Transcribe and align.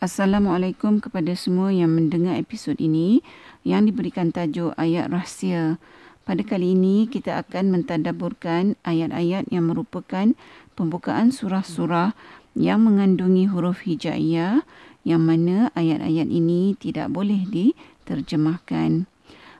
Assalamualaikum 0.00 0.96
kepada 0.96 1.36
semua 1.36 1.76
yang 1.76 1.92
mendengar 1.92 2.40
episod 2.40 2.72
ini 2.80 3.20
yang 3.68 3.84
diberikan 3.84 4.32
tajuk 4.32 4.72
ayat 4.80 5.12
rahsia. 5.12 5.76
Pada 6.24 6.40
kali 6.40 6.72
ini 6.72 7.04
kita 7.04 7.36
akan 7.44 7.68
mentadaburkan 7.68 8.80
ayat-ayat 8.80 9.52
yang 9.52 9.68
merupakan 9.68 10.32
pembukaan 10.72 11.36
surah-surah 11.36 12.16
yang 12.56 12.80
mengandungi 12.80 13.52
huruf 13.52 13.84
hijaiyah 13.84 14.64
yang 15.04 15.20
mana 15.20 15.68
ayat-ayat 15.76 16.32
ini 16.32 16.80
tidak 16.80 17.12
boleh 17.12 17.44
diterjemahkan. 17.52 19.04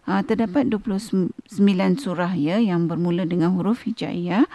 Ha, 0.08 0.24
terdapat 0.24 0.72
29 0.72 1.36
surah 2.00 2.32
ya 2.32 2.56
yang 2.56 2.88
bermula 2.88 3.28
dengan 3.28 3.52
huruf 3.60 3.84
hijaiyah 3.84 4.48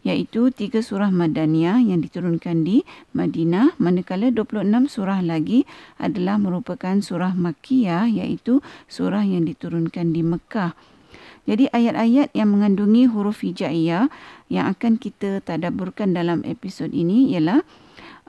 iaitu 0.00 0.48
tiga 0.48 0.80
surah 0.80 1.12
Madaniyah 1.12 1.84
yang 1.84 2.00
diturunkan 2.00 2.64
di 2.64 2.84
Madinah 3.12 3.76
manakala 3.76 4.32
26 4.32 4.88
surah 4.88 5.20
lagi 5.20 5.68
adalah 6.00 6.40
merupakan 6.40 6.96
surah 7.00 7.36
Makkiyah 7.36 8.08
iaitu 8.08 8.64
surah 8.88 9.24
yang 9.24 9.44
diturunkan 9.44 10.16
di 10.16 10.24
Mekah. 10.24 10.72
Jadi 11.48 11.66
ayat-ayat 11.72 12.30
yang 12.36 12.52
mengandungi 12.52 13.10
huruf 13.10 13.42
hijaiyah 13.42 14.12
yang 14.52 14.66
akan 14.70 15.00
kita 15.00 15.40
tadabburkan 15.42 16.14
dalam 16.14 16.44
episod 16.46 16.92
ini 16.92 17.32
ialah 17.34 17.64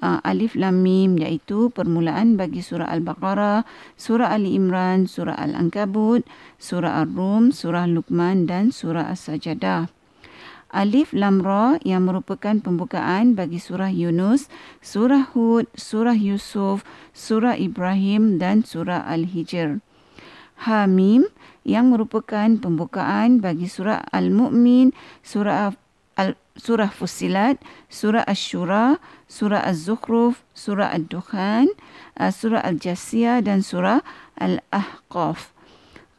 uh, 0.02 0.20
Alif 0.26 0.58
Lam 0.58 0.82
Mim 0.82 1.22
iaitu 1.22 1.70
permulaan 1.70 2.36
bagi 2.36 2.66
surah 2.66 2.90
Al-Baqarah, 2.90 3.64
surah 3.96 4.34
Ali 4.34 4.58
Imran, 4.58 5.06
surah 5.06 5.38
Al-Ankabut, 5.38 6.26
surah 6.58 7.06
Ar-Rum, 7.06 7.54
surah 7.54 7.86
Luqman 7.86 8.50
dan 8.50 8.74
surah 8.74 9.14
As-Sajadah. 9.14 10.01
Alif 10.72 11.12
Lam 11.12 11.44
Ra 11.44 11.76
yang 11.84 12.08
merupakan 12.08 12.56
pembukaan 12.64 13.36
bagi 13.36 13.60
surah 13.60 13.92
Yunus, 13.92 14.48
surah 14.80 15.32
Hud, 15.36 15.68
surah 15.76 16.16
Yusuf, 16.16 16.88
surah 17.12 17.60
Ibrahim 17.60 18.40
dan 18.40 18.64
surah 18.64 19.04
Al-Hijr. 19.04 19.84
Ha 20.66 20.88
Mim 20.88 21.28
yang 21.68 21.92
merupakan 21.92 22.48
pembukaan 22.58 23.44
bagi 23.44 23.68
surah 23.68 24.02
Al-Mu'min, 24.16 24.96
surah 25.22 25.76
Al 26.20 26.36
surah 26.60 26.92
Fussilat, 26.92 27.58
surah 27.88 28.28
Ash-Shura, 28.28 29.00
surah 29.26 29.64
Az-Zukhruf, 29.64 30.44
surah 30.52 30.92
Ad-Dukhan, 30.92 31.72
uh, 32.20 32.30
surah 32.30 32.62
Al-Jasiyah 32.62 33.40
dan 33.42 33.64
surah 33.64 34.04
Al-Ahqaf. 34.38 35.56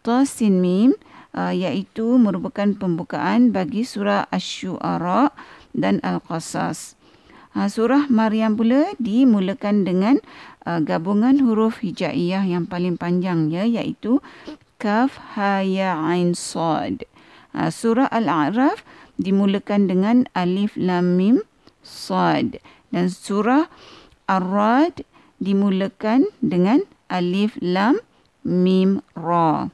Tasin 0.02 0.58
Mim 0.58 0.98
uh, 1.36 1.52
iaitu 1.52 2.16
merupakan 2.16 2.72
pembukaan 2.76 3.52
bagi 3.52 3.84
surah 3.84 4.28
Asy-Syu'ara 4.32 5.32
dan 5.76 6.00
Al-Qasas. 6.00 6.96
Uh, 7.52 7.68
surah 7.68 8.08
Maryam 8.08 8.56
pula 8.56 8.96
dimulakan 8.96 9.84
dengan 9.84 10.16
uh, 10.64 10.80
gabungan 10.80 11.40
huruf 11.44 11.84
hijaiyah 11.84 12.48
yang 12.48 12.64
paling 12.64 12.96
panjang 12.96 13.52
ya 13.52 13.68
iaitu 13.68 14.24
kaf 14.80 15.20
ha 15.36 15.60
ya 15.60 15.96
ain 16.00 16.32
sad. 16.32 17.04
Uh, 17.52 17.68
surah 17.68 18.08
Al-A'raf 18.08 18.80
dimulakan 19.20 19.88
dengan 19.88 20.24
alif 20.32 20.72
lam 20.80 21.20
mim 21.20 21.44
sad 21.84 22.62
dan 22.94 23.10
surah 23.10 23.68
Ar-Rad 24.30 25.02
dimulakan 25.42 26.30
dengan 26.40 26.86
alif 27.10 27.58
lam 27.60 27.98
mim 28.46 29.02
ra. 29.18 29.68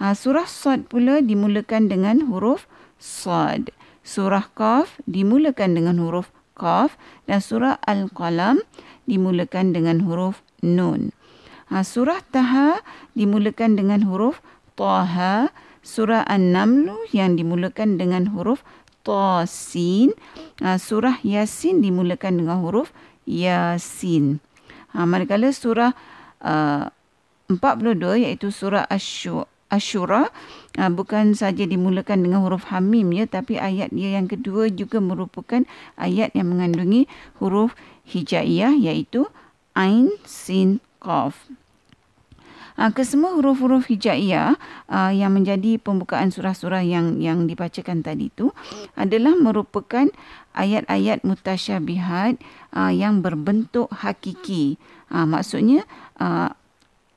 Ha, 0.00 0.16
surah 0.16 0.48
Sad 0.48 0.88
pula 0.88 1.20
dimulakan 1.20 1.92
dengan 1.92 2.24
huruf 2.32 2.64
Sad. 2.96 3.74
Surah 4.00 4.48
Qaf 4.56 4.96
dimulakan 5.04 5.76
dengan 5.76 6.00
huruf 6.00 6.32
Qaf 6.56 6.96
dan 7.28 7.44
surah 7.44 7.76
Al-Qalam 7.84 8.64
dimulakan 9.04 9.76
dengan 9.76 10.00
huruf 10.08 10.40
Nun. 10.64 11.12
Ha, 11.68 11.84
surah 11.84 12.24
Taha 12.32 12.80
dimulakan 13.12 13.76
dengan 13.76 14.06
huruf 14.08 14.40
Taha. 14.78 15.52
Surah 15.82 16.22
An-Naml 16.30 17.10
yang 17.10 17.34
dimulakan 17.34 17.98
dengan 17.98 18.30
huruf 18.32 18.62
Tasin. 19.02 20.14
Ha, 20.62 20.78
surah 20.78 21.20
Yasin 21.20 21.82
dimulakan 21.82 22.40
dengan 22.40 22.62
huruf 22.62 22.94
Yasin. 23.28 24.38
Ha, 24.94 25.04
manakala 25.04 25.50
surah 25.50 25.92
uh, 26.40 26.86
42 27.50 28.24
iaitu 28.24 28.48
surah 28.54 28.86
Ash-Shu'ah 28.88 29.51
Ashura 29.72 30.28
uh, 30.76 30.92
bukan 30.92 31.32
saja 31.32 31.64
dimulakan 31.64 32.28
dengan 32.28 32.44
huruf 32.44 32.68
hamim 32.68 33.08
ya 33.16 33.24
tapi 33.24 33.56
ayat 33.56 33.88
dia 33.88 34.20
yang 34.20 34.28
kedua 34.28 34.68
juga 34.68 35.00
merupakan 35.00 35.64
ayat 35.96 36.36
yang 36.36 36.52
mengandungi 36.52 37.08
huruf 37.40 37.72
hijaiyah 38.04 38.76
iaitu 38.76 39.24
ain 39.72 40.12
sin 40.28 40.84
qaf. 41.00 41.48
Uh, 42.76 42.92
kesemua 42.92 43.36
huruf-huruf 43.36 43.88
hijaiyah 43.88 44.60
uh, 44.92 45.12
yang 45.12 45.32
menjadi 45.32 45.80
pembukaan 45.80 46.28
surah-surah 46.28 46.84
yang 46.84 47.20
yang 47.20 47.48
dibacakan 47.48 48.04
tadi 48.04 48.28
itu 48.28 48.52
adalah 48.92 49.32
merupakan 49.36 50.08
ayat-ayat 50.52 51.24
mutasyabihat 51.24 52.36
yang 52.92 53.24
berbentuk 53.24 53.88
hakiki. 53.88 54.76
Maksudnya 55.08 55.84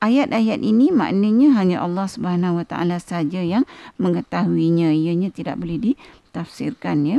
ayat-ayat 0.00 0.60
ini 0.60 0.92
maknanya 0.92 1.56
hanya 1.56 1.82
Allah 1.84 2.06
Subhanahu 2.08 2.62
Wa 2.62 2.66
Taala 2.68 2.98
saja 3.00 3.40
yang 3.40 3.64
mengetahuinya. 3.96 4.92
Ianya 4.92 5.32
tidak 5.32 5.60
boleh 5.60 5.92
ditafsirkan 5.92 7.06
ya. 7.06 7.18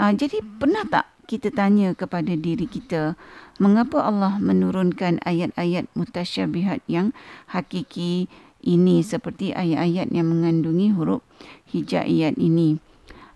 Uh, 0.00 0.12
jadi 0.16 0.40
pernah 0.40 0.86
tak 0.88 1.10
kita 1.30 1.54
tanya 1.54 1.94
kepada 1.94 2.34
diri 2.34 2.66
kita 2.66 3.14
mengapa 3.62 4.02
Allah 4.02 4.40
menurunkan 4.42 5.22
ayat-ayat 5.22 5.86
mutasyabihat 5.94 6.82
yang 6.90 7.14
hakiki 7.54 8.26
ini 8.66 9.00
seperti 9.06 9.54
ayat-ayat 9.54 10.10
yang 10.10 10.26
mengandungi 10.26 10.90
huruf 10.90 11.22
hijaiyat 11.70 12.34
ini 12.34 12.82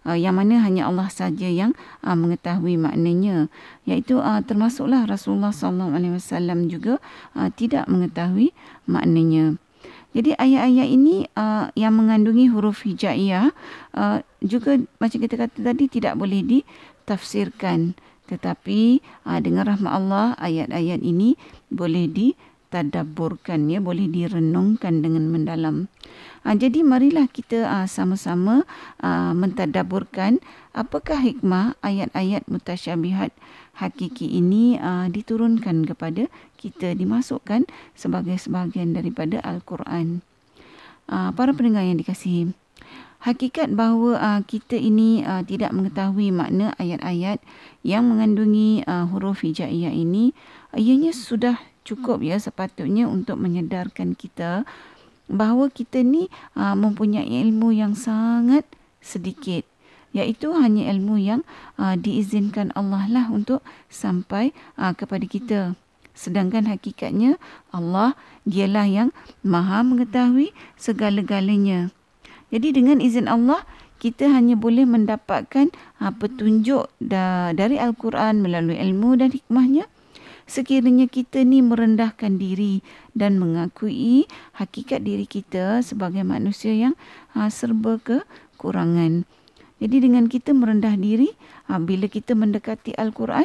uh, 0.05 0.17
yang 0.17 0.37
mana 0.39 0.61
hanya 0.63 0.87
Allah 0.87 1.09
saja 1.11 1.49
yang 1.49 1.73
uh, 2.05 2.17
mengetahui 2.17 2.77
maknanya. 2.77 3.49
Iaitu 3.89 4.21
uh, 4.21 4.41
termasuklah 4.45 5.09
Rasulullah 5.09 5.51
sallallahu 5.51 5.97
alaihi 5.97 6.15
wasallam 6.17 6.69
juga 6.69 7.01
uh, 7.35 7.49
tidak 7.53 7.89
mengetahui 7.91 8.53
maknanya. 8.85 9.59
Jadi 10.15 10.31
ayat-ayat 10.39 10.89
ini 10.95 11.27
uh, 11.35 11.75
yang 11.75 11.99
mengandungi 11.99 12.47
huruf 12.47 12.87
hijaiyah 12.87 13.51
uh, 13.99 14.23
juga 14.39 14.79
macam 15.03 15.19
kita 15.19 15.35
kata 15.35 15.59
tadi 15.59 15.91
tidak 15.91 16.15
boleh 16.15 16.41
ditafsirkan. 16.47 17.99
Tetapi 18.31 19.03
uh, 19.27 19.41
dengan 19.43 19.67
rahmat 19.67 19.91
Allah 19.91 20.39
ayat-ayat 20.39 21.03
ini 21.03 21.35
boleh 21.67 22.07
di 22.07 22.39
tadabburkan 22.75 23.71
ya 23.71 23.79
boleh 23.79 24.11
direnungkan 24.11 25.07
dengan 25.07 25.31
mendalam. 25.31 25.87
Ha, 26.43 26.59
jadi 26.59 26.83
marilah 26.83 27.31
kita 27.31 27.71
uh, 27.71 27.87
sama-sama 27.87 28.67
uh, 28.99 29.31
mentadabburkan 29.31 30.43
apakah 30.75 31.23
hikmah 31.23 31.79
ayat-ayat 31.87 32.51
mutasyabihat 32.51 33.31
hakiki 33.79 34.27
ini 34.27 34.79
diturunkan 35.11 35.83
kepada 35.87 36.31
kita 36.59 36.95
dimasukkan 36.95 37.67
sebagai 37.99 38.39
sebahagian 38.39 38.95
daripada 38.95 39.43
al-Quran. 39.43 40.23
Para 41.11 41.51
pendengar 41.51 41.83
yang 41.83 41.99
dikasihi 41.99 42.55
Hakikat 43.25 43.73
bahawa 43.73 44.21
uh, 44.21 44.41
kita 44.45 44.77
ini 44.77 45.25
uh, 45.25 45.41
tidak 45.49 45.73
mengetahui 45.73 46.29
makna 46.29 46.77
ayat-ayat 46.77 47.41
yang 47.81 48.05
mengandungi 48.05 48.85
uh, 48.85 49.09
huruf 49.09 49.41
hijaiyah 49.41 49.97
ini, 49.97 50.37
ianya 50.77 51.09
sudah 51.17 51.57
cukup 51.85 52.25
ya 52.25 52.41
sepatutnya 52.41 53.07
untuk 53.07 53.37
menyedarkan 53.39 54.17
kita 54.17 54.65
bahawa 55.29 55.73
kita 55.73 56.05
ni 56.05 56.29
uh, 56.57 56.77
mempunyai 56.77 57.29
ilmu 57.45 57.73
yang 57.73 57.97
sangat 57.97 58.65
sedikit. 59.05 59.65
Iaitu 60.15 60.55
hanya 60.55 60.89
ilmu 60.95 61.19
yang 61.19 61.43
uh, 61.77 61.99
diizinkan 61.99 62.71
Allah 62.79 63.05
lah 63.11 63.27
untuk 63.29 63.61
sampai 63.91 64.57
uh, 64.81 64.95
kepada 64.97 65.27
kita. 65.27 65.61
Sedangkan 66.15 66.71
hakikatnya 66.71 67.37
Allah 67.75 68.15
dialah 68.47 68.87
yang 68.87 69.09
maha 69.43 69.83
mengetahui 69.83 70.55
segala-galanya. 70.79 71.91
Jadi 72.55 72.71
dengan 72.71 73.03
izin 73.03 73.27
Allah 73.27 73.67
kita 73.99 74.31
hanya 74.31 74.55
boleh 74.55 74.87
mendapatkan 74.87 75.75
uh, 75.99 76.13
petunjuk 76.15 76.87
da- 77.03 77.51
dari 77.51 77.83
Al-Quran 77.83 78.39
melalui 78.39 78.79
ilmu 78.79 79.19
dan 79.19 79.35
hikmahnya 79.35 79.91
sekiranya 80.45 81.09
kita 81.09 81.43
ni 81.43 81.61
merendahkan 81.65 82.37
diri 82.37 82.85
dan 83.17 83.41
mengakui 83.41 84.29
hakikat 84.57 85.05
diri 85.05 85.25
kita 85.25 85.81
sebagai 85.81 86.23
manusia 86.25 86.73
yang 86.73 86.95
ha, 87.33 87.49
serba 87.49 88.01
kekurangan. 88.01 89.25
Jadi 89.83 89.97
dengan 90.01 90.31
kita 90.31 90.55
merendah 90.55 90.95
diri, 90.97 91.35
ha, 91.69 91.83
bila 91.83 92.07
kita 92.09 92.33
mendekati 92.33 92.95
Al-Quran, 92.97 93.45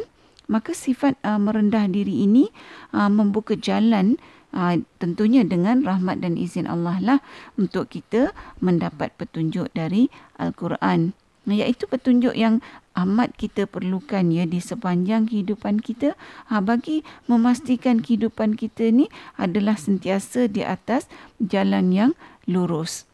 maka 0.50 0.74
sifat 0.74 1.18
ha, 1.22 1.36
merendah 1.36 1.86
diri 1.90 2.25
ini 2.25 2.50
ha, 2.96 3.07
membuka 3.07 3.57
jalan 3.57 4.18
ha, 4.54 4.78
tentunya 4.98 5.46
dengan 5.46 5.86
rahmat 5.86 6.22
dan 6.22 6.36
izin 6.36 6.66
Allah 6.66 6.98
lah 7.00 7.19
untuk 7.56 7.90
kita 7.90 8.34
mendapat 8.60 9.13
petunjuk 9.16 9.69
dari 9.74 10.10
Al-Quran. 10.42 11.13
Iaitu 11.47 11.88
petunjuk 11.88 12.36
yang 12.36 12.59
amat 13.00 13.31
kita 13.39 13.63
perlukan 13.63 14.27
ya 14.27 14.44
di 14.44 14.59
sepanjang 14.59 15.30
kehidupan 15.30 15.80
kita 15.80 16.19
ha, 16.51 16.59
bagi 16.59 17.06
memastikan 17.31 18.03
kehidupan 18.03 18.59
kita 18.59 18.91
ni 18.91 19.07
adalah 19.39 19.80
sentiasa 19.80 20.51
di 20.51 20.65
atas 20.65 21.07
jalan 21.39 21.95
yang 21.95 22.12
lurus. 22.50 23.07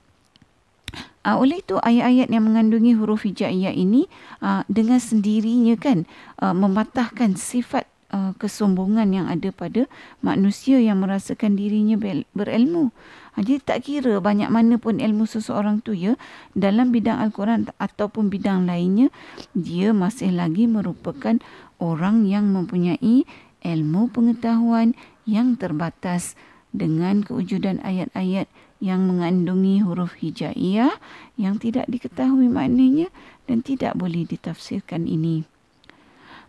Uh, 1.26 1.42
oleh 1.42 1.60
itu 1.60 1.82
ayat-ayat 1.82 2.30
yang 2.30 2.46
mengandungi 2.46 2.94
huruf 2.94 3.26
hijaiyah 3.26 3.74
ini 3.74 4.06
uh, 4.46 4.62
dengan 4.70 5.02
sendirinya 5.02 5.74
kan 5.74 6.06
uh, 6.38 6.54
mematahkan 6.54 7.34
sifat 7.34 7.90
uh, 8.14 8.32
kesombongan 8.38 9.10
yang 9.10 9.26
ada 9.26 9.50
pada 9.50 9.90
manusia 10.22 10.78
yang 10.78 11.02
merasakan 11.02 11.58
dirinya 11.58 11.98
berilmu. 12.32 12.94
Ha, 13.36 13.44
jadi 13.44 13.60
tak 13.60 13.92
kira 13.92 14.24
banyak 14.24 14.48
mana 14.48 14.80
pun 14.80 15.04
ilmu 15.04 15.28
seseorang 15.28 15.84
tu 15.84 15.92
ya 15.92 16.16
dalam 16.56 16.96
bidang 16.96 17.20
Al-Quran 17.20 17.68
ataupun 17.76 18.32
bidang 18.32 18.64
lainnya 18.64 19.12
dia 19.52 19.92
masih 19.92 20.32
lagi 20.32 20.72
merupakan 20.72 21.36
orang 21.76 22.24
yang 22.24 22.48
mempunyai 22.56 23.28
ilmu 23.60 24.08
pengetahuan 24.16 24.96
yang 25.28 25.60
terbatas 25.60 26.40
dengan 26.72 27.28
kewujudan 27.28 27.84
ayat-ayat 27.84 28.48
yang 28.84 29.08
mengandungi 29.08 29.84
huruf 29.84 30.16
hijaiyah 30.20 30.96
yang 31.40 31.60
tidak 31.60 31.88
diketahui 31.92 32.48
maknanya 32.48 33.12
dan 33.48 33.64
tidak 33.64 33.96
boleh 33.96 34.28
ditafsirkan 34.28 35.08
ini. 35.08 35.48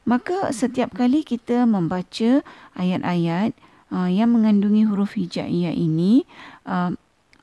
Maka 0.07 0.55
setiap 0.55 0.95
kali 0.95 1.27
kita 1.27 1.67
membaca 1.67 2.47
ayat-ayat 2.79 3.59
uh, 3.93 4.11
yang 4.11 4.35
mengandungi 4.35 4.87
huruf 4.87 5.15
hijaiyah 5.19 5.75
ini 5.75 6.27
uh, 6.67 6.95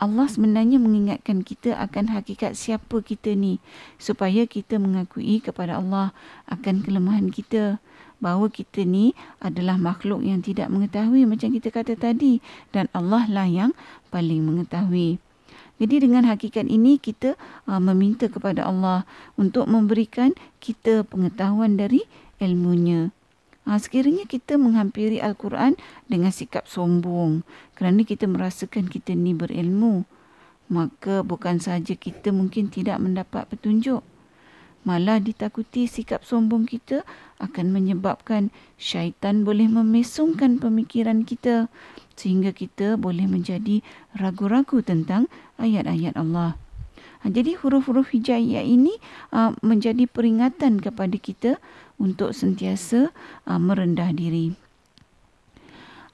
Allah 0.04 0.28
sebenarnya 0.28 0.84
mengingatkan 0.84 1.48
kita 1.48 1.80
akan 1.80 2.12
hakikat 2.12 2.60
siapa 2.60 3.00
kita 3.00 3.40
ni 3.40 3.64
supaya 3.96 4.44
kita 4.44 4.76
mengakui 4.76 5.40
kepada 5.40 5.80
Allah 5.80 6.12
akan 6.52 6.84
kelemahan 6.84 7.32
kita 7.32 7.80
bahawa 8.20 8.52
kita 8.52 8.84
ni 8.84 9.16
adalah 9.40 9.80
makhluk 9.80 10.24
yang 10.24 10.44
tidak 10.44 10.68
mengetahui 10.68 11.24
macam 11.24 11.52
kita 11.56 11.72
kata 11.72 11.96
tadi 11.96 12.44
dan 12.76 12.92
Allah 12.92 13.28
lah 13.32 13.48
yang 13.48 13.72
paling 14.12 14.44
mengetahui. 14.44 15.20
Jadi 15.80 16.08
dengan 16.08 16.24
hakikat 16.28 16.68
ini 16.68 16.96
kita 17.00 17.36
uh, 17.68 17.82
meminta 17.84 18.32
kepada 18.32 18.64
Allah 18.64 19.04
untuk 19.36 19.68
memberikan 19.68 20.32
kita 20.64 21.04
pengetahuan 21.04 21.76
dari 21.76 22.04
ilmunya. 22.40 23.12
Ha, 23.64 23.80
sekiranya 23.80 24.28
kita 24.28 24.60
menghampiri 24.60 25.24
Al-Quran 25.24 25.80
dengan 26.12 26.36
sikap 26.36 26.68
sombong 26.68 27.48
kerana 27.80 28.04
kita 28.04 28.28
merasakan 28.28 28.92
kita 28.92 29.16
ni 29.16 29.32
berilmu, 29.32 30.04
maka 30.68 31.24
bukan 31.24 31.64
sahaja 31.64 31.96
kita 31.96 32.36
mungkin 32.36 32.68
tidak 32.68 33.00
mendapat 33.00 33.48
petunjuk, 33.48 34.04
malah 34.84 35.24
ditakuti 35.24 35.88
sikap 35.88 36.28
sombong 36.28 36.68
kita 36.68 37.08
akan 37.40 37.72
menyebabkan 37.72 38.52
syaitan 38.76 39.48
boleh 39.48 39.72
memesongkan 39.72 40.60
pemikiran 40.60 41.24
kita 41.24 41.72
sehingga 42.20 42.52
kita 42.52 43.00
boleh 43.00 43.32
menjadi 43.32 43.80
ragu-ragu 44.12 44.84
tentang 44.84 45.32
ayat-ayat 45.56 46.20
Allah. 46.20 46.60
Ha, 47.24 47.32
jadi 47.32 47.56
huruf-huruf 47.56 48.12
hijaiyah 48.12 48.68
ini 48.68 49.00
uh, 49.32 49.56
menjadi 49.64 50.04
peringatan 50.12 50.84
kepada 50.84 51.16
kita 51.16 51.52
untuk 52.04 52.36
sentiasa 52.36 53.16
uh, 53.48 53.56
merendah 53.56 54.12
diri. 54.12 54.60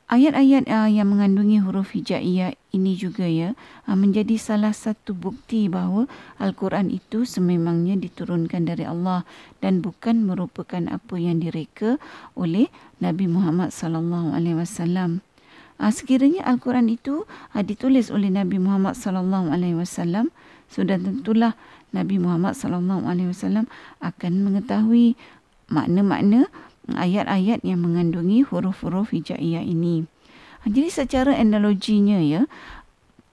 Ayat-ayat 0.10 0.66
uh, 0.66 0.90
yang 0.90 1.14
mengandungi 1.14 1.62
huruf 1.62 1.94
hijaiyah 1.94 2.58
ini 2.74 2.98
juga 2.98 3.30
ya 3.30 3.54
uh, 3.86 3.94
menjadi 3.94 4.42
salah 4.42 4.74
satu 4.74 5.14
bukti 5.14 5.70
bahawa 5.70 6.10
Al-Quran 6.42 6.90
itu 6.90 7.30
sememangnya 7.30 7.94
diturunkan 7.94 8.66
dari 8.66 8.90
Allah 8.90 9.22
dan 9.62 9.86
bukan 9.86 10.26
merupakan 10.26 10.82
apa 10.90 11.14
yang 11.22 11.38
direka 11.38 12.02
oleh 12.34 12.74
Nabi 12.98 13.30
Muhammad 13.30 13.70
sallallahu 13.70 14.34
alaihi 14.34 14.58
wasallam. 14.58 15.22
Uh, 15.78 15.94
sekiranya 15.94 16.42
Al-Quran 16.42 16.90
itu 16.90 17.30
uh, 17.54 17.62
ditulis 17.62 18.10
oleh 18.10 18.34
Nabi 18.34 18.58
Muhammad 18.58 18.98
sallallahu 18.98 19.54
alaihi 19.54 19.78
wasallam 19.78 20.34
sudah 20.74 20.98
tentulah 20.98 21.54
Nabi 21.94 22.22
Muhammad 22.22 22.54
sallallahu 22.58 23.06
alaihi 23.06 23.30
wasallam 23.30 23.66
akan 24.02 24.34
mengetahui 24.46 25.18
makna-makna 25.70 26.50
ayat-ayat 26.90 27.62
yang 27.62 27.86
mengandungi 27.86 28.46
huruf-huruf 28.46 29.14
hijaiyah 29.14 29.62
ini. 29.62 30.10
Ha, 30.66 30.70
jadi 30.70 30.90
secara 30.90 31.38
analoginya 31.38 32.20
ya, 32.20 32.50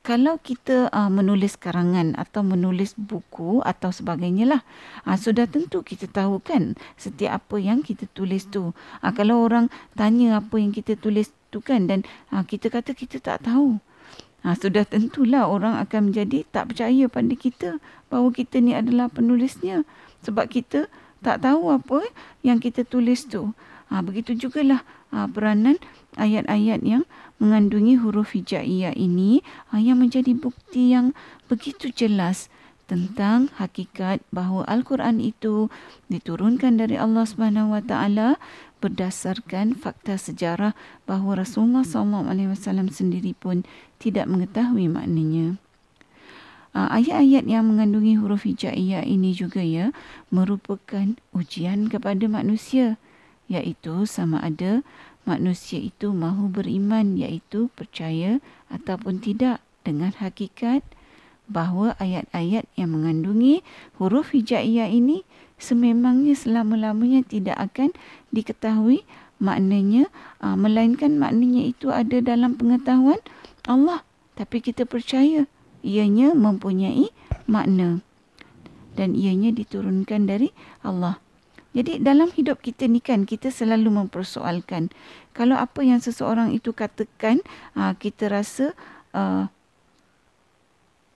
kalau 0.07 0.39
kita 0.39 0.87
uh, 0.95 1.11
menulis 1.11 1.59
karangan 1.59 2.15
atau 2.15 2.47
menulis 2.47 2.95
buku 2.95 3.59
atau 3.67 3.91
sebagainya 3.91 4.47
lah, 4.47 4.63
uh, 5.03 5.19
sudah 5.19 5.51
tentu 5.51 5.83
kita 5.83 6.07
tahu 6.07 6.39
kan 6.39 6.79
setiap 6.95 7.43
apa 7.43 7.59
yang 7.59 7.83
kita 7.83 8.07
tulis 8.15 8.47
tu. 8.47 8.71
Uh, 9.03 9.13
kalau 9.17 9.43
orang 9.43 9.67
tanya 9.99 10.39
apa 10.39 10.63
yang 10.63 10.71
kita 10.71 10.95
tulis 10.95 11.35
tu 11.51 11.59
kan 11.59 11.91
dan 11.91 12.07
uh, 12.31 12.47
kita 12.47 12.71
kata 12.71 12.95
kita 12.95 13.19
tak 13.19 13.51
tahu. 13.51 13.83
Ha, 14.47 14.55
sudah 14.55 14.87
tentulah 14.87 15.51
orang 15.51 15.75
akan 15.83 16.15
menjadi 16.15 16.47
tak 16.55 16.71
percaya 16.71 17.11
pada 17.11 17.35
kita 17.35 17.83
bahawa 18.07 18.31
kita 18.31 18.63
ni 18.63 18.79
adalah 18.79 19.11
penulisnya. 19.11 19.83
Sebab 20.23 20.47
kita 20.47 20.87
tak 21.21 21.45
tahu 21.45 21.73
apa 21.73 22.05
yang 22.43 22.59
kita 22.61 22.83
tulis 22.85 23.29
tu. 23.29 23.53
Ha, 23.87 24.03
begitu 24.03 24.35
jugalah 24.35 24.83
ha, 25.15 25.31
peranan 25.31 25.79
ayat-ayat 26.19 26.83
yang 26.83 27.07
mengandungi 27.39 28.01
huruf 28.01 28.35
hijaiyah 28.35 28.97
ini 28.99 29.45
ha, 29.71 29.79
yang 29.79 30.03
menjadi 30.03 30.35
bukti 30.35 30.91
yang 30.91 31.15
begitu 31.47 31.93
jelas 31.95 32.51
tentang 32.87 33.51
hakikat 33.59 34.23
bahawa 34.31 34.63
Al-Quran 34.71 35.19
itu 35.19 35.69
diturunkan 36.07 36.79
dari 36.79 36.95
Allah 36.95 37.27
Subhanahu 37.27 37.75
Wa 37.75 37.83
Taala 37.83 38.29
berdasarkan 38.79 39.75
fakta 39.75 40.15
sejarah 40.15 40.79
bahawa 41.09 41.43
Rasulullah 41.43 41.83
SAW 41.83 42.91
sendiri 42.95 43.35
pun 43.35 43.67
tidak 43.99 44.31
mengetahui 44.31 44.87
maknanya. 44.87 45.59
Uh, 46.77 46.93
ayat-ayat 46.93 47.49
yang 47.49 47.73
mengandungi 47.73 48.21
huruf 48.21 48.45
hijaiyah 48.45 49.01
ini 49.09 49.33
juga 49.33 49.65
ya 49.65 49.97
merupakan 50.29 51.17
ujian 51.33 51.89
kepada 51.89 52.29
manusia 52.29 53.01
iaitu 53.49 54.05
sama 54.05 54.45
ada 54.45 54.85
manusia 55.25 55.81
itu 55.81 56.13
mahu 56.13 56.53
beriman 56.53 57.17
iaitu 57.17 57.73
percaya 57.73 58.45
ataupun 58.69 59.25
tidak 59.25 59.65
dengan 59.89 60.13
hakikat 60.21 60.85
bahawa 61.49 61.97
ayat-ayat 61.97 62.69
yang 62.77 62.93
mengandungi 62.93 63.65
huruf 63.97 64.37
hijaiyah 64.37 64.93
ini 64.93 65.25
sememangnya 65.57 66.37
selama-lamanya 66.37 67.25
tidak 67.25 67.57
akan 67.57 67.97
diketahui 68.37 69.09
maknanya 69.41 70.13
uh, 70.45 70.61
melainkan 70.61 71.17
maknanya 71.17 71.73
itu 71.73 71.89
ada 71.89 72.21
dalam 72.21 72.53
pengetahuan 72.53 73.21
Allah. 73.65 74.05
Tapi 74.37 74.61
kita 74.61 74.85
percaya 74.85 75.49
ianya 75.87 76.35
mempunyai 76.35 77.15
makna 77.47 78.03
dan 78.99 79.15
ianya 79.15 79.55
diturunkan 79.55 80.27
dari 80.27 80.51
Allah. 80.83 81.23
Jadi 81.77 82.01
dalam 82.01 82.33
hidup 82.33 82.65
kita 82.65 82.89
ni 82.89 83.05
kan 83.05 83.29
kita 83.29 83.53
selalu 83.53 83.93
mempersoalkan 83.93 84.89
kalau 85.37 85.61
apa 85.61 85.85
yang 85.85 86.01
seseorang 86.01 86.57
itu 86.57 86.73
katakan 86.73 87.45
ah, 87.77 87.93
kita 87.93 88.33
rasa 88.33 88.73
uh, 89.13 89.53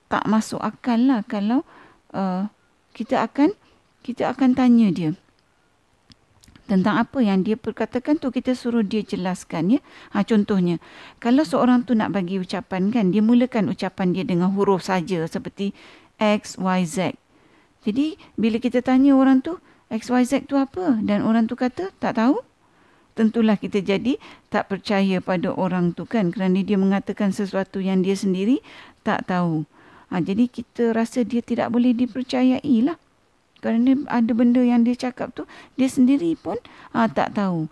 tak 0.05 0.21
masuk 0.29 0.61
akal 0.61 1.01
lah 1.01 1.25
kalau 1.25 1.65
uh, 2.13 2.45
kita 2.93 3.25
akan 3.25 3.57
kita 4.05 4.29
akan 4.29 4.53
tanya 4.53 4.93
dia 4.93 5.11
tentang 6.71 6.95
apa 7.03 7.19
yang 7.19 7.43
dia 7.43 7.59
perkatakan 7.59 8.15
tu 8.15 8.31
kita 8.31 8.55
suruh 8.55 8.79
dia 8.79 9.03
jelaskan 9.03 9.75
ya. 9.75 9.79
Ha 10.15 10.23
contohnya 10.23 10.79
kalau 11.19 11.43
seorang 11.43 11.83
tu 11.83 11.91
nak 11.91 12.15
bagi 12.15 12.39
ucapan 12.39 12.95
kan 12.95 13.11
dia 13.11 13.19
mulakan 13.19 13.67
ucapan 13.67 14.15
dia 14.15 14.23
dengan 14.23 14.55
huruf 14.55 14.87
saja 14.87 15.27
seperti 15.27 15.75
x 16.15 16.55
y 16.55 16.87
z. 16.87 17.19
Jadi 17.83 18.15
bila 18.39 18.63
kita 18.63 18.79
tanya 18.79 19.19
orang 19.19 19.43
tu 19.43 19.59
x 19.91 20.07
y 20.07 20.23
z 20.23 20.47
tu 20.47 20.55
apa 20.55 21.03
dan 21.03 21.27
orang 21.27 21.51
tu 21.51 21.59
kata 21.59 21.91
tak 21.99 22.15
tahu 22.15 22.39
tentulah 23.19 23.59
kita 23.59 23.83
jadi 23.83 24.15
tak 24.47 24.71
percaya 24.71 25.19
pada 25.19 25.51
orang 25.51 25.91
tu 25.91 26.07
kan 26.07 26.31
kerana 26.31 26.63
dia 26.63 26.79
mengatakan 26.79 27.35
sesuatu 27.35 27.83
yang 27.83 27.99
dia 27.99 28.15
sendiri 28.15 28.63
tak 29.03 29.27
tahu. 29.27 29.67
Ha, 30.07 30.23
jadi 30.23 30.47
kita 30.47 30.95
rasa 30.95 31.27
dia 31.27 31.43
tidak 31.43 31.71
boleh 31.71 31.91
dipercayai 31.91 32.75
lah 32.83 32.95
kerana 33.61 34.03
ada 34.09 34.31
benda 34.33 34.59
yang 34.59 34.83
dia 34.83 34.97
cakap 34.97 35.31
tu 35.37 35.47
dia 35.77 35.87
sendiri 35.87 36.35
pun 36.35 36.57
uh, 36.91 37.07
tak 37.07 37.37
tahu. 37.37 37.69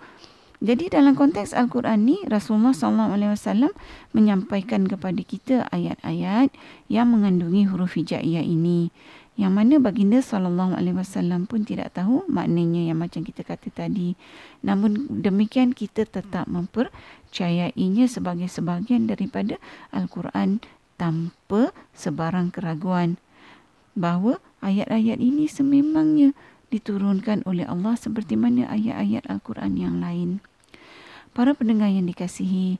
Jadi 0.60 0.91
dalam 0.91 1.15
konteks 1.15 1.55
Al-Quran 1.55 2.03
ni 2.03 2.19
Rasulullah 2.27 2.75
SAW 2.75 3.72
menyampaikan 4.12 4.91
kepada 4.91 5.22
kita 5.24 5.55
ayat-ayat 5.72 6.51
yang 6.91 7.15
mengandungi 7.15 7.63
huruf 7.72 7.96
hijaiyah 7.96 8.43
ini 8.43 8.91
yang 9.39 9.55
mana 9.55 9.79
baginda 9.79 10.19
sallallahu 10.19 10.75
alaihi 10.75 11.00
wasallam 11.00 11.48
pun 11.48 11.63
tidak 11.63 11.96
tahu 11.96 12.27
maknanya 12.27 12.91
yang 12.91 13.00
macam 13.00 13.24
kita 13.24 13.48
kata 13.48 13.72
tadi. 13.72 14.19
Namun 14.60 15.08
demikian 15.08 15.72
kita 15.72 16.03
tetap 16.03 16.43
mempercayainya 16.51 18.12
sebagai 18.12 18.51
sebahagian 18.51 19.08
daripada 19.08 19.55
Al-Quran 19.96 20.60
tanpa 21.00 21.72
sebarang 21.96 22.51
keraguan 22.51 23.15
bahawa 24.00 24.39
ayat-ayat 24.63 25.20
ini 25.20 25.51
sememangnya 25.51 26.32
diturunkan 26.72 27.44
oleh 27.44 27.68
Allah 27.68 28.00
seperti 28.00 28.39
mana 28.39 28.72
ayat-ayat 28.72 29.27
Al-Quran 29.27 29.75
yang 29.75 29.96
lain. 30.00 30.39
Para 31.36 31.51
pendengar 31.53 31.91
yang 31.91 32.08
dikasihi, 32.08 32.79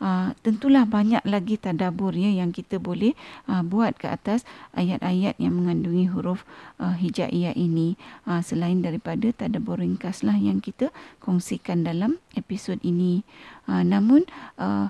uh, 0.00 0.32
tentulah 0.40 0.88
banyak 0.88 1.20
lagi 1.28 1.60
tadabur 1.60 2.16
ya 2.16 2.32
yang 2.32 2.54
kita 2.54 2.80
boleh 2.80 3.12
uh, 3.48 3.60
buat 3.66 3.96
ke 3.98 4.08
atas 4.08 4.48
ayat-ayat 4.72 5.36
yang 5.36 5.56
mengandungi 5.56 6.08
huruf 6.08 6.48
uh, 6.80 6.96
hijaiyah 6.96 7.52
ini 7.56 8.00
uh, 8.24 8.40
selain 8.40 8.80
daripada 8.80 9.32
tadabur 9.34 9.82
ringkaslah 9.82 10.36
yang 10.36 10.62
kita 10.62 10.94
kongsikan 11.20 11.84
dalam 11.84 12.22
episod 12.36 12.80
ini. 12.80 13.26
Uh, 13.68 13.84
namun 13.84 14.24
uh, 14.56 14.88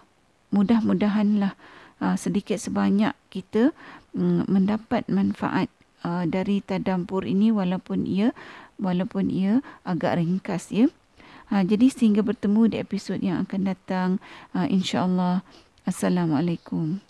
mudah-mudahanlah 0.55 1.55
uh, 1.55 1.80
sedikit 2.17 2.57
sebanyak 2.57 3.13
kita 3.29 3.77
um, 4.17 4.49
mendapat 4.49 5.05
manfaat 5.13 5.69
uh, 6.03 6.25
dari 6.25 6.65
tadabbur 6.65 7.29
ini 7.29 7.53
walaupun 7.53 8.09
ia 8.09 8.33
walaupun 8.81 9.29
ia 9.29 9.61
agak 9.85 10.17
ringkas 10.17 10.73
ya. 10.73 10.89
Ha, 11.51 11.67
jadi 11.67 11.91
sehingga 11.91 12.23
bertemu 12.23 12.71
di 12.71 12.77
episod 12.79 13.19
yang 13.19 13.43
akan 13.43 13.75
datang. 13.75 14.09
InsyaAllah. 14.55 15.43
Assalamualaikum. 15.83 17.10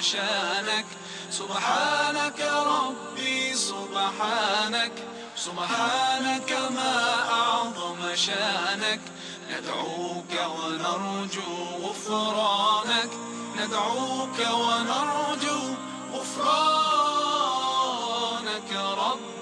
عشانك. 0.00 0.86
سبحانك 1.30 2.40
ربي 2.40 3.54
سبحانك. 3.54 4.92
سبحانك 5.36 6.52
ما 6.74 6.94
أعظم 7.30 8.14
شانك. 8.14 9.00
ندعوك 9.50 10.32
ونرجو 10.56 11.52
غفرانك. 11.84 13.10
ندعوك 13.56 14.38
ونرجو 14.38 15.60
غفرانك 16.14 16.60
ربي 18.72 19.39